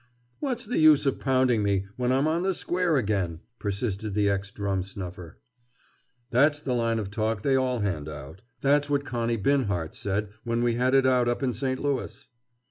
[0.39, 4.49] "What's the use of pounding me, when I'm on the square again?" persisted the ex
[4.49, 5.37] drum snuffer.
[6.31, 8.41] "That's the line o' talk they all hand out.
[8.61, 11.79] That's what Connie Binhart said when we had it out up in St.
[11.79, 12.27] Louis."